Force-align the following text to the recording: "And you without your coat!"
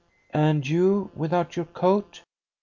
"And 0.33 0.65
you 0.67 1.11
without 1.13 1.55
your 1.55 1.65
coat!" 1.65 2.23